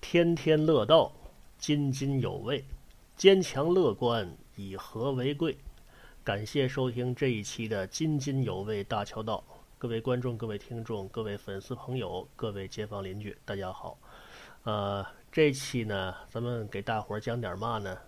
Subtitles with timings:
[0.00, 1.12] 天天乐道，
[1.58, 2.64] 津津有味，
[3.16, 5.56] 坚强乐观，以和为贵。
[6.24, 9.42] 感谢收听这一期的津津有味大桥道，
[9.76, 13.98] 各位观众、各位听众、各位粉丝朋友、各位街坊邻居，大家好。
[14.64, 17.98] 呃，这期呢，咱们给大伙儿讲点嘛呢？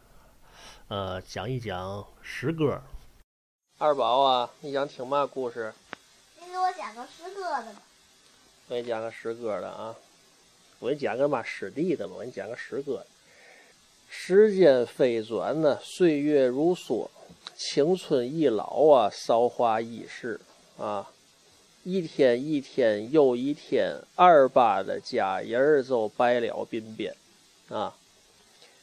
[0.88, 2.80] 呃，讲一讲诗歌。
[3.78, 5.72] 二宝啊，你想听嘛故事？
[6.38, 7.82] 你给我讲个诗歌的吧。
[8.68, 9.94] 我给你讲个诗歌的啊。
[10.80, 12.14] 我给你讲个嘛诗地的吧。
[12.16, 13.06] 我给你讲个诗歌。
[14.08, 17.08] 时间飞转呢，岁月如梭，
[17.54, 20.40] 青春易老啊，韶华易逝
[20.76, 21.08] 啊。
[21.84, 27.14] 一天一天又一天，二八的佳人儿就白了鬓边
[27.68, 27.94] 啊。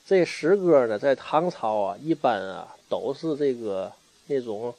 [0.05, 3.91] 这诗歌呢，在唐朝啊，一般啊都是这个
[4.27, 4.73] 那种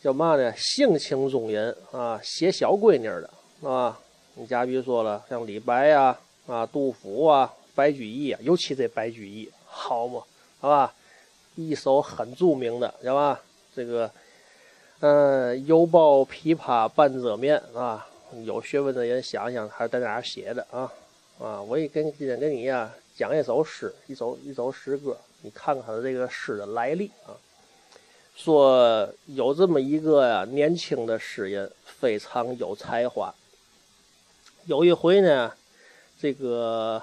[0.00, 3.98] 叫嘛呢，性情中人啊，写小闺女的啊。
[4.34, 10.22] 你假比如说了，像李白呀、啊杜甫啊、白居易啊，尤其这白居易好嘛，
[10.60, 10.94] 好吧？
[11.54, 13.40] 一首很著名的，知道吧？
[13.74, 14.10] 这个，
[15.00, 18.06] 嗯，犹抱琵琶半遮面啊。
[18.44, 20.90] 有学问的人想想，还是在哪写的啊？
[21.38, 22.92] 啊，我也跟今天跟你呀。
[23.14, 27.36] 讲一首诗，一首一首诗歌，你看看他这个诗的来历啊。
[28.34, 33.32] 说有这么一个呀，年轻的诗人，非常有才华。
[34.64, 35.52] 有一回呢，
[36.22, 37.02] 这个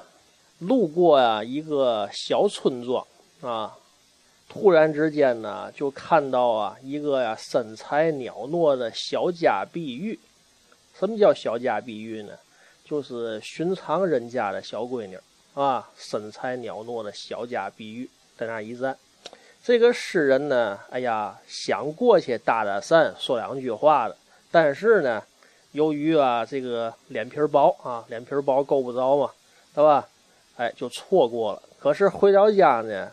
[0.59, 3.05] 路过呀一个小村庄
[3.41, 3.75] 啊，
[4.47, 10.17] 突然之间呢，就看到啊一个呀身材袅娜的小家碧玉。
[10.97, 12.31] 什么叫小家碧玉呢？
[12.85, 15.19] 就是寻常人家的小闺女。
[15.53, 18.97] 啊，身材袅娜的小家碧玉在那一站，
[19.61, 24.15] 这个诗人呢，哎呀，想过去搭搭讪，说两句话的，
[24.49, 25.21] 但是呢，
[25.71, 29.29] 由于啊这个脸皮薄啊，脸皮薄够不着嘛，
[29.73, 30.07] 对吧？
[30.57, 31.61] 哎，就错过了。
[31.79, 33.11] 可是回到家呢，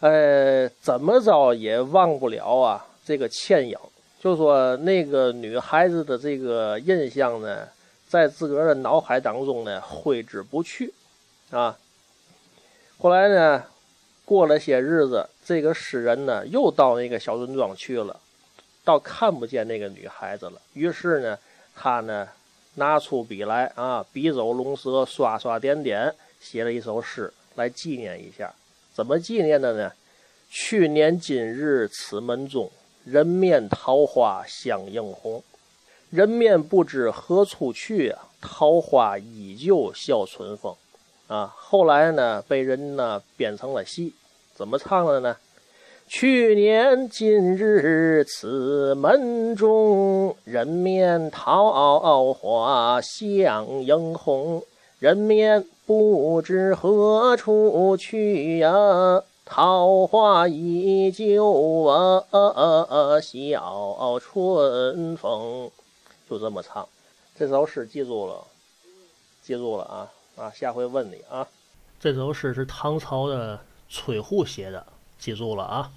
[0.00, 3.76] 呃，怎么着也忘不了啊这个倩影，
[4.20, 7.68] 就说那个女孩子的这个印象呢，
[8.08, 10.92] 在自个儿的脑海当中呢挥之不去。
[11.50, 11.76] 啊，
[12.98, 13.64] 后来呢，
[14.24, 18.18] 过了些日子，这个诗人呢又到那个小村庄去了，
[18.84, 20.60] 倒看不见那个女孩子了。
[20.72, 21.38] 于是呢，
[21.76, 22.26] 他呢
[22.74, 28.52] 拿出笔来啊，笔走龙蛇，刷刷点点，写了一首诗来纪念一下。
[28.92, 29.92] 怎么纪念的呢？
[30.50, 32.70] 去年今日此门中，
[33.04, 35.42] 人面桃花相映红。
[36.08, 40.74] 人面不知何处去啊，桃花依旧笑春风。
[41.26, 44.14] 啊，后来呢，被人呢编成了戏，
[44.54, 45.36] 怎么唱的呢？
[46.08, 54.62] 去年今日此门中，人面桃花相映红。
[55.00, 58.70] 人面不知何处去呀，
[59.44, 62.22] 桃花依旧啊
[63.20, 65.70] 笑春风。
[66.30, 66.88] 就这么唱，
[67.36, 68.44] 这首诗记住了，
[69.42, 70.10] 记住了啊。
[70.36, 71.46] 啊，下回问你啊，
[71.98, 74.86] 这首诗是唐朝的崔护写的，
[75.18, 75.90] 记住了啊。